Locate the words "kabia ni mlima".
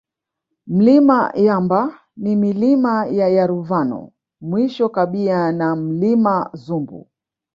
4.89-6.49